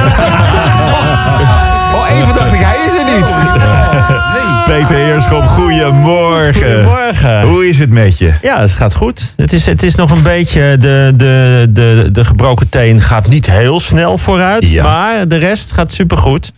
[1.94, 3.34] Oh, even dacht ik, hij is er niet.
[4.70, 6.52] Peter Heerschop, goedemorgen.
[6.54, 7.42] Goedemorgen.
[7.42, 8.32] Hoe is het met je?
[8.42, 9.32] Ja, het gaat goed.
[9.36, 10.76] Het is, het is nog een beetje.
[10.78, 14.66] De, de, de, de gebroken teen gaat niet heel snel vooruit.
[14.70, 14.82] Ja.
[14.82, 16.52] Maar de rest gaat supergoed.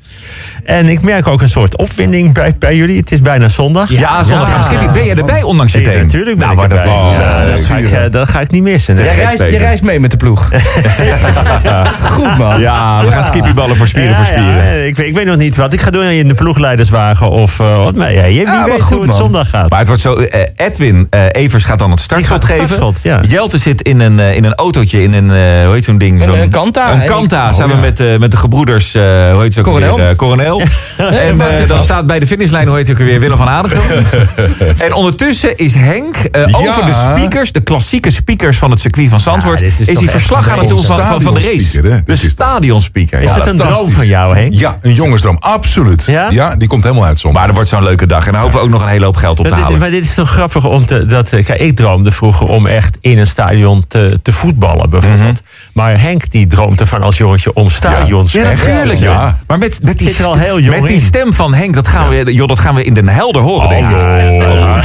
[0.64, 2.96] En ik merk ook een soort opwinding bij, bij jullie.
[3.00, 3.90] Het is bijna zondag.
[3.90, 4.86] Ja, zondag gaat Skippy.
[4.92, 6.00] Ben jij erbij ondanks je Ja, teen?
[6.02, 6.94] natuurlijk ben Nou, ik maar dat.
[6.94, 7.56] Ja, leuk.
[7.56, 8.94] dat, ga ik, eh, dat ga ik niet missen.
[8.96, 9.14] Jij Nee.
[9.14, 10.50] reist- reist, je reist mee met de ploeg.
[12.10, 12.60] Goed man.
[12.60, 14.56] Ja, we gaan skippyballen voor spieren Ja, voor spieren.
[14.56, 17.60] ja, ik, weet, ik weet nog niet wat ik ga doen in de ploegleiderswagen of
[17.60, 17.96] eh, wat.
[17.96, 19.16] Maar ja, je, wie maar weet goed, hoe het man.
[19.18, 19.70] zondag gaat.
[19.70, 20.14] Maar het wordt zo.
[20.16, 22.66] eh, Edwin Evers gaat dan het startschot geven.
[22.66, 23.18] startschot, ja.
[23.28, 25.30] Jelte zit in een, in een autootje, in een.
[25.30, 26.22] eh, hoe heet zo'n ding?
[26.26, 26.92] Een- Kanta.
[26.92, 27.90] Een En Kanta, samen oh, ja.
[28.06, 28.94] met, met de gebroeders.
[28.94, 29.64] eh hoe heet ze ook
[30.16, 30.51] Coronel.
[30.96, 33.20] en eh, dan staat bij de finishlijn, hoe heet hij ook weer?
[33.20, 33.80] Willem van Adem.
[34.86, 39.20] en ondertussen is Henk eh, over de speakers, de klassieke speakers van het circuit van
[39.20, 39.60] Zandvoort.
[39.60, 42.02] Is hij verslag aan het doen van, van, van de race.
[42.04, 43.20] De stadionspeaker.
[43.20, 44.52] is het een droom van jou, Henk?
[44.52, 46.04] Ja, een jongensdroom, absoluut.
[46.06, 46.54] Ja?
[46.56, 47.40] Die komt helemaal uit zondag.
[47.40, 48.26] Maar er wordt zo'n leuke dag.
[48.26, 49.78] En dan hopen we ook nog een hele hoop geld op te Dat halen.
[49.78, 51.06] maar dit is toch grappig om te.
[51.06, 55.42] Dat, eh, kijk, ik droomde vroeger om echt in een stadion te, te voetballen, bijvoorbeeld.
[55.72, 58.32] Maar Henk die droomt ervan als jongetje om stadions.
[58.32, 58.98] Ja, natuurlijk.
[58.98, 59.38] Ja.
[59.46, 62.34] Maar met, met, die, st- heel jong met die stem van Henk, dat gaan, we,
[62.34, 63.96] joh, dat gaan we in Den Helder horen, denk ik.
[63.96, 64.78] Oh,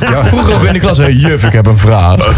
[0.00, 0.24] ja.
[0.24, 0.98] Vroeger ook in de klas.
[0.98, 2.16] hey, Juf, ik heb een vraag.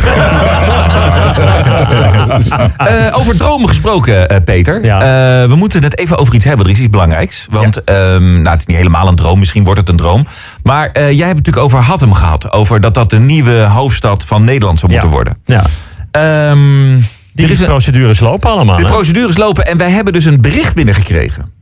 [2.76, 4.84] Eh, over dromen gesproken, eh, Peter.
[4.84, 5.00] Ja.
[5.00, 6.66] Eh, we moeten het even over iets hebben.
[6.66, 7.46] Er is iets belangrijks.
[7.50, 9.38] Want ehm, nou, het is niet helemaal een droom.
[9.38, 10.26] Misschien wordt het een droom.
[10.62, 12.52] Maar eh, jij hebt het natuurlijk over Hattem gehad.
[12.52, 15.14] Over dat dat de nieuwe hoofdstad van Nederland zou moeten Ja.
[15.14, 15.36] worden.
[15.44, 15.62] Ja.
[16.10, 16.58] Ehm,
[17.32, 18.76] Die er is een, procedures lopen allemaal.
[18.76, 18.88] de hè?
[18.88, 21.52] procedures lopen en wij hebben dus een bericht binnengekregen.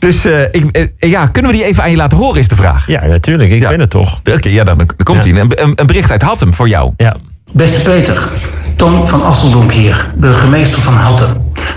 [0.00, 0.64] Dus eh, ik,
[0.98, 2.86] eh, ja, kunnen we die even aan je laten horen, is de vraag.
[2.86, 3.50] Ja, natuurlijk.
[3.50, 3.68] Ik Ja.
[3.68, 4.20] ben het toch.
[4.34, 5.32] Oké, ja, dan, dan komt hij.
[5.32, 5.40] Ja.
[5.40, 6.92] Een, een, een bericht uit Hattem voor jou.
[6.96, 7.16] Ja.
[7.52, 8.28] Beste Peter,
[8.76, 11.28] Tom van Asseldonk hier, burgemeester van Hattem.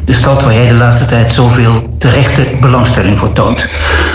[0.05, 3.67] De stad waar jij de laatste tijd zoveel terechte belangstelling voor toont.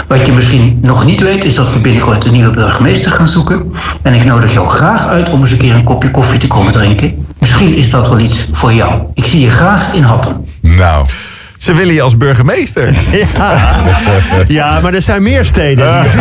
[0.09, 3.73] Wat je misschien nog niet weet, is dat we binnenkort een nieuwe burgemeester gaan zoeken.
[4.02, 6.73] En ik nodig jou graag uit om eens een keer een kopje koffie te komen
[6.73, 7.27] drinken.
[7.39, 9.02] Misschien is dat wel iets voor jou.
[9.14, 10.45] Ik zie je graag in Hattem.
[10.61, 11.07] Nou,
[11.58, 12.95] Ze willen je als burgemeester.
[13.36, 13.57] Ja.
[14.48, 16.02] ja, maar er zijn meer steden.
[16.02, 16.11] die-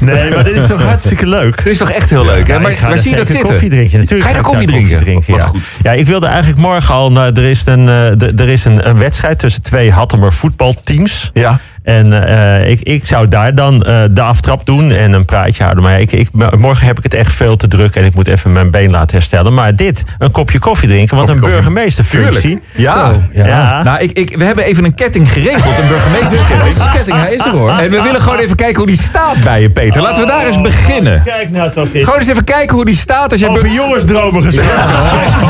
[0.00, 1.56] Nee, maar dit is toch hartstikke leuk.
[1.56, 2.52] Dat is toch echt heel leuk, hè?
[2.54, 3.48] Ja, Maar waar zie je dat zitten?
[3.48, 3.98] koffie drinken.
[3.98, 5.34] Natuurlijk Ga je daar ik koffie drinken?
[5.36, 5.50] ja.
[5.82, 7.16] Ja, ik wilde eigenlijk morgen al...
[7.16, 11.30] er is, een, eh, er is een, een wedstrijd tussen twee Hattemer voetbalteams.
[11.32, 11.58] Ja.
[11.82, 15.84] En eh, ik, ik zou daar dan eh, de aftrap doen en een praatje houden.
[15.84, 18.28] Maar ja, ik, ik, morgen heb ik het echt veel te druk en ik moet
[18.28, 19.54] even mijn been laten herstellen.
[19.54, 21.56] Maar dit, een kopje koffie drinken, Kopje een koffie.
[21.56, 22.40] burgemeesterfunctie.
[22.40, 22.62] Tuurlijk.
[22.72, 23.12] Ja.
[23.12, 23.82] Zo, ja.
[23.82, 26.90] Nou, ik, ik, we hebben even een ketting geregeld, een burgemeestersketting.
[26.92, 27.70] Ketting, hij is er hoor.
[27.70, 30.02] En we willen gewoon even kijken hoe die staat bij je, Peter.
[30.02, 31.22] Laten we daar eens beginnen.
[31.24, 32.04] Kijk nou toch eens.
[32.04, 33.48] Gewoon eens even kijken hoe die staat als jij...
[33.48, 34.84] Over jongensdromen gesproken.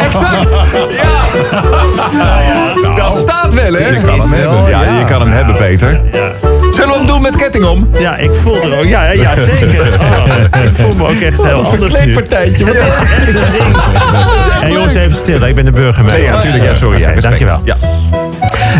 [0.04, 0.50] Exact!
[0.90, 1.20] Ja!
[2.94, 3.88] Dat staat wel, hè?
[3.88, 4.68] Je kan hem hebben.
[4.68, 6.00] Ja, je kan hem hebben, Peter.
[6.70, 7.90] Zullen we hem doen met ketting om?
[7.98, 8.84] Ja, ik voel er ook.
[8.84, 9.80] Ja, ja, zeker.
[10.02, 11.88] Oh, ik voel me ook echt heel anders nu.
[11.90, 12.64] Verkleedpartijtje.
[12.64, 13.76] Wat is echt een ding.
[14.60, 15.40] Hey, jongens, even stil.
[15.46, 16.22] Ik ben de burgemeester.
[16.22, 16.64] Ja, natuurlijk.
[16.64, 17.00] Ja, sorry.
[17.00, 17.60] Ja, dankjewel.
[17.64, 17.76] Ja.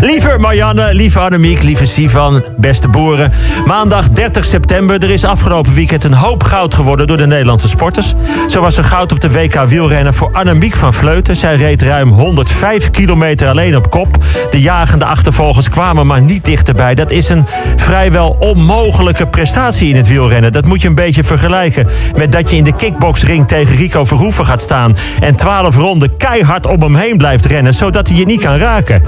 [0.01, 3.31] Lieve Marianne, lieve Annemiek, lieve Sivan, beste boeren.
[3.65, 5.03] Maandag 30 september.
[5.03, 8.13] Er is afgelopen weekend een hoop goud geworden door de Nederlandse sporters.
[8.47, 11.35] Zo was er goud op de WK wielrennen voor Annemiek van Vleuten.
[11.35, 14.17] Zij reed ruim 105 kilometer alleen op kop.
[14.51, 16.95] De jagende achtervolgers kwamen maar niet dichterbij.
[16.95, 17.45] Dat is een
[17.75, 20.51] vrijwel onmogelijke prestatie in het wielrennen.
[20.51, 24.45] Dat moet je een beetje vergelijken met dat je in de kickboxring tegen Rico Verhoeven
[24.45, 24.95] gaat staan...
[25.19, 29.03] en 12 ronden keihard om hem heen blijft rennen, zodat hij je niet kan raken.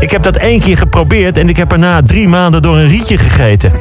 [0.00, 2.88] Ik heb dat één keer geprobeerd en ik heb er na drie maanden door een
[2.88, 3.72] rietje gegeten.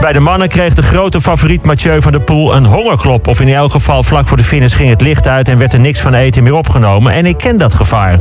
[0.00, 3.26] Bij de mannen kreeg de grote favoriet Mathieu van der Poel een hongerklop.
[3.26, 5.80] Of in elk geval vlak voor de finish ging het licht uit en werd er
[5.80, 7.12] niks van eten meer opgenomen.
[7.12, 8.18] En ik ken dat gevaar.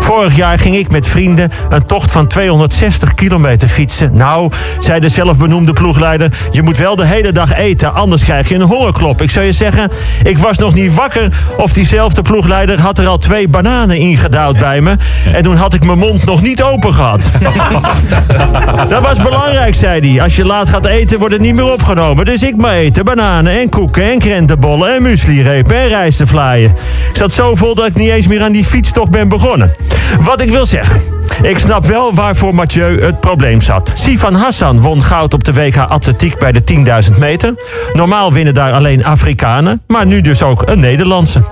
[0.00, 4.16] Vorig jaar ging ik met vrienden een tocht van 260 kilometer fietsen.
[4.16, 8.54] Nou, zei de zelfbenoemde ploegleider, je moet wel de hele dag eten, anders krijg je
[8.54, 9.22] een hongerklop.
[9.22, 9.90] Ik zou je zeggen,
[10.24, 14.80] ik was nog niet wakker of diezelfde ploegleider had er al twee bananen ingedouwd bij
[14.80, 14.96] me.
[15.32, 16.92] En toen had ik mijn mond nog niet open
[18.88, 20.22] Dat was belangrijk, zei hij.
[20.22, 22.24] Als je laat gaat eten, wordt het niet meer opgenomen.
[22.24, 23.04] Dus ik maar eten.
[23.04, 26.70] Bananen en koeken en krentenbollen en mueslirepen en rijstevlaaien.
[27.10, 29.72] Ik zat zo vol dat ik niet eens meer aan die fietstocht ben begonnen.
[30.20, 31.17] Wat ik wil zeggen.
[31.42, 33.92] Ik snap wel waarvoor Mathieu het probleem zat.
[33.94, 36.62] Sivan Hassan won goud op de WK Atletiek bij de
[37.10, 37.54] 10.000 meter.
[37.92, 41.42] Normaal winnen daar alleen Afrikanen, maar nu dus ook een Nederlandse.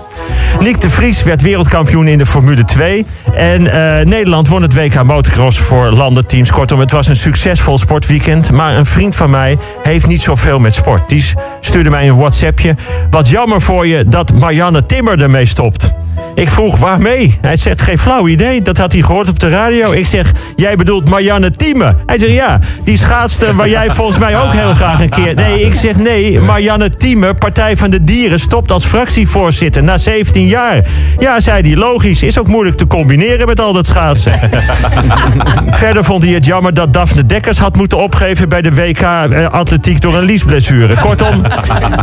[0.59, 3.05] Nick de Vries werd wereldkampioen in de Formule 2.
[3.33, 6.51] En eh, Nederland won het WK Motocross voor landenteams.
[6.51, 8.51] Kortom, het was een succesvol sportweekend.
[8.51, 11.09] Maar een vriend van mij heeft niet zoveel met sport.
[11.09, 11.23] Die
[11.59, 12.75] stuurde mij een WhatsAppje.
[13.09, 15.96] Wat jammer voor je dat Marianne Timmer ermee stopt.
[16.37, 17.37] Ik vroeg waarmee?
[17.41, 18.61] Hij zegt geen flauw idee.
[18.61, 19.91] Dat had hij gehoord op de radio.
[19.91, 21.95] Ik zeg, jij bedoelt Marianne Thieme?
[22.05, 25.33] Hij zegt ja, die schaatste waar jij volgens mij ook heel graag een keer...
[25.33, 28.39] Nee, ik zeg nee, Marianne Thieme, Partij van de Dieren...
[28.39, 30.85] stopt als fractievoorzitter na 17 jaar.
[31.19, 32.23] Ja, zei hij, logisch.
[32.23, 34.39] Is ook moeilijk te combineren met al dat schaatsen.
[35.69, 38.49] Verder vond hij het jammer dat Daphne Dekkers had moeten opgeven...
[38.49, 40.95] bij de WK-atletiek door een liesblessure.
[40.99, 41.41] Kortom,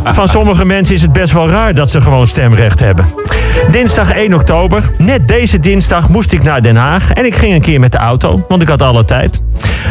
[0.04, 1.74] van sommige mensen is het best wel raar...
[1.74, 3.06] dat ze gewoon stemrecht hebben.
[3.70, 7.10] Dinsdag 1 oktober, net deze dinsdag moest ik naar Den Haag.
[7.10, 9.42] En ik ging een keer met de auto, want ik had alle tijd.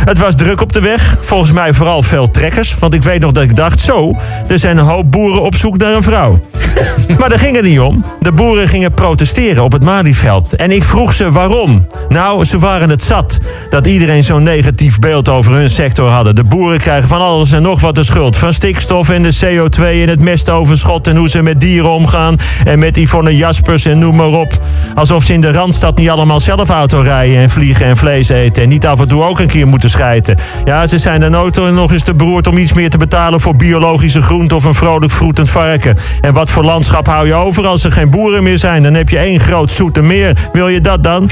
[0.05, 1.17] Het was druk op de weg.
[1.21, 2.75] Volgens mij vooral veel trekkers.
[2.79, 4.15] Want ik weet nog dat ik dacht, zo,
[4.47, 6.39] er zijn een hoop boeren op zoek naar een vrouw.
[7.19, 8.05] Maar daar ging het niet om.
[8.19, 10.55] De boeren gingen protesteren op het Malieveld.
[10.55, 11.87] En ik vroeg ze waarom.
[12.09, 13.39] Nou, ze waren het zat
[13.69, 16.35] dat iedereen zo'n negatief beeld over hun sector hadden.
[16.35, 18.37] De boeren krijgen van alles en nog wat de schuld.
[18.37, 21.07] Van stikstof en de CO2 en het mestoverschot...
[21.07, 22.37] en hoe ze met dieren omgaan.
[22.65, 24.59] En met Yvonne Jaspers en noem maar op.
[24.95, 27.37] Alsof ze in de Randstad niet allemaal zelf auto rijden...
[27.37, 28.63] en vliegen en vlees eten.
[28.63, 30.37] En niet af en toe ook een keer moeten schijten.
[30.65, 33.41] Ja, ze zijn dan ook nog eens te beroerd om iets meer te betalen...
[33.41, 35.95] voor biologische groente of een vrolijk vroetend varken.
[36.21, 38.83] En wat voor landschap hou je over als er geen boeren meer zijn?
[38.83, 40.49] Dan heb je één groot zoete meer.
[40.53, 41.29] Wil je dat dan?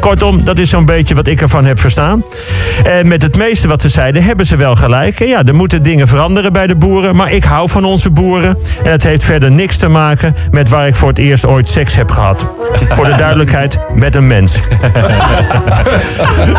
[0.00, 2.24] Kortom, dat is zo'n beetje wat ik ervan heb verstaan.
[2.84, 5.18] En met het meeste wat ze zeiden, hebben ze wel gelijk.
[5.18, 7.16] Ja, er moeten dingen veranderen bij de boeren.
[7.16, 8.58] Maar ik hou van onze boeren.
[8.84, 11.94] En het heeft verder niks te maken met waar ik voor het eerst ooit seks
[11.94, 12.17] heb gehad.
[12.88, 14.56] Voor de duidelijkheid, met een mens.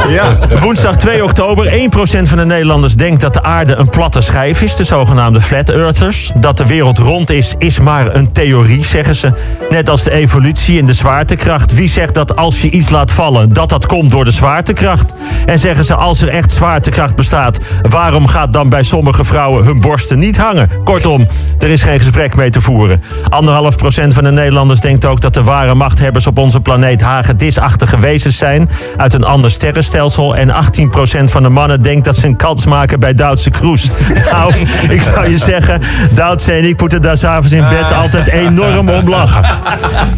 [0.10, 0.38] Ja.
[0.62, 1.66] Woensdag 2 oktober.
[1.66, 1.72] 1%
[2.24, 4.76] van de Nederlanders denkt dat de aarde een platte schijf is.
[4.76, 6.32] De zogenaamde flat earthers.
[6.36, 9.32] Dat de wereld rond is, is maar een theorie, zeggen ze.
[9.70, 11.74] Net als de evolutie en de zwaartekracht.
[11.74, 15.14] Wie zegt dat als je iets laat vallen, dat dat komt door de zwaartekracht?
[15.46, 17.60] En zeggen ze, als er echt zwaartekracht bestaat...
[17.90, 20.70] waarom gaat dan bij sommige vrouwen hun borsten niet hangen?
[20.84, 21.28] Kortom,
[21.60, 23.04] er is geen gesprek mee te voeren.
[23.30, 28.00] Anderhalf procent van de Nederlanders denkt ook dat de ware machthebbers op onze planeet hagedisachtige
[28.00, 30.36] wezens zijn uit een ander sterrenstelsel.
[30.36, 30.54] En 18%
[31.24, 33.90] van de mannen denkt dat ze een kans maken bij Duitse Kroes.
[34.32, 34.54] Nou,
[34.90, 35.82] ik zou je zeggen,
[36.12, 39.58] Duitse en ik moeten daar s'avonds in bed altijd enorm om lachen.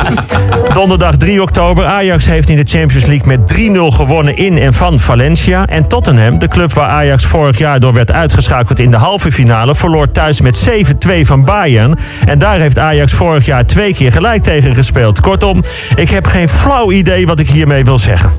[0.74, 1.86] Donderdag 3 oktober.
[1.86, 5.66] Ajax heeft in de Champions League met 3-0 gewonnen in en van Valencia.
[5.66, 9.76] En Tottenham, de club waar Ajax vorig jaar door werd uitgeschakeld in de halve finale,
[9.76, 10.70] verloor thuis met
[11.08, 11.98] 7-2 van Bayern.
[12.26, 15.21] En daar heeft Ajax vorig jaar twee keer gelijk tegen gespeeld.
[15.22, 15.64] Kortom,
[15.96, 18.32] ik heb geen flauw idee wat ik hiermee wil zeggen.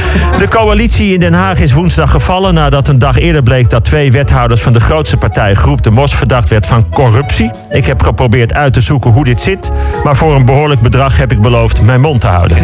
[0.38, 4.12] De coalitie in Den Haag is woensdag gevallen nadat een dag eerder bleek dat twee
[4.12, 7.50] wethouders van de grootste partij Groep de Mos verdacht werd van corruptie.
[7.70, 9.70] Ik heb geprobeerd uit te zoeken hoe dit zit,
[10.04, 12.58] maar voor een behoorlijk bedrag heb ik beloofd mijn mond te houden.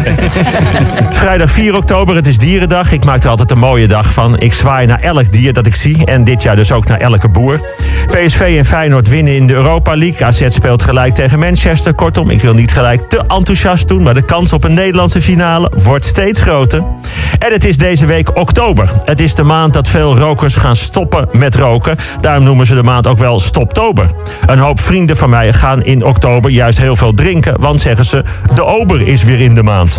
[1.11, 2.93] Vrijdag 4 oktober, het is dierendag.
[2.93, 4.39] Ik maak er altijd een mooie dag van.
[4.39, 7.29] Ik zwaai naar elk dier dat ik zie en dit jaar dus ook naar elke
[7.29, 7.61] boer.
[8.09, 10.27] PSV en Feyenoord winnen in de Europa League.
[10.27, 11.95] AZ speelt gelijk tegen Manchester.
[11.95, 15.73] Kortom, ik wil niet gelijk te enthousiast doen, maar de kans op een Nederlandse finale
[15.77, 16.83] wordt steeds groter.
[17.39, 18.91] En het is deze week oktober.
[19.05, 21.97] Het is de maand dat veel rokers gaan stoppen met roken.
[22.21, 24.11] Daarom noemen ze de maand ook wel Stoptober.
[24.47, 27.61] Een hoop vrienden van mij gaan in oktober juist heel veel drinken.
[27.61, 28.25] Want zeggen ze,
[28.55, 29.99] de ober is weer in de maand.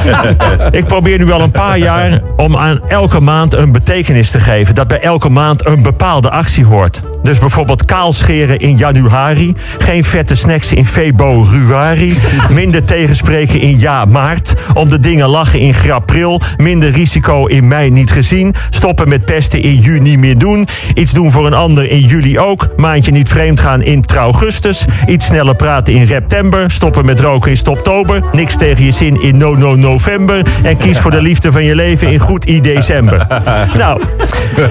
[0.70, 4.74] Ik probeer nu al een paar jaar om aan elke maand een betekenis te geven.
[4.74, 7.02] Dat bij elke maand een bepaalde actie hoort.
[7.22, 9.54] Dus bijvoorbeeld kaalscheren in januari.
[9.78, 12.18] Geen vette snacks in februari.
[12.50, 14.54] Minder tegenspreken in ja maart.
[14.74, 16.40] Om de dingen lachen in grapril.
[16.56, 18.54] Minder risico in mei niet gezien.
[18.70, 20.66] Stoppen met pesten in juni meer doen.
[20.94, 22.68] Iets doen voor een ander in juli ook.
[22.76, 24.84] Maandje niet vreemd gaan in augustus.
[25.06, 26.70] Iets sneller praten in september.
[26.70, 28.22] Stoppen met roken in stoptober.
[28.32, 30.42] Niks tegen je zin in no no november.
[30.62, 33.26] En kies voor de liefde van je leven in goed i december.
[33.76, 34.02] Nou,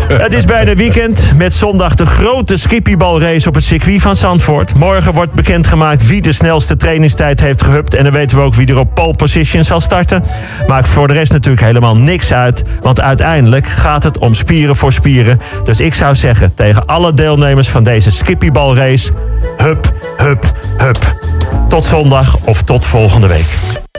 [0.07, 1.31] het is bijna weekend.
[1.35, 2.05] Met zondag de
[2.47, 4.73] grote skippybalrace op het circuit van Zandvoort.
[4.73, 7.93] Morgen wordt bekendgemaakt wie de snelste trainingstijd heeft gehupt.
[7.93, 10.23] En dan weten we ook wie er op pole position zal starten.
[10.67, 12.63] Maakt voor de rest natuurlijk helemaal niks uit.
[12.81, 15.39] Want uiteindelijk gaat het om spieren voor spieren.
[15.63, 19.11] Dus ik zou zeggen tegen alle deelnemers van deze skippybalrace...
[19.57, 21.15] Hup, hup, hup.
[21.67, 23.89] Tot zondag of tot volgende week.